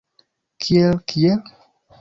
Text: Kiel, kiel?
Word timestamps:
Kiel, 0.65 0.97
kiel? 1.13 1.41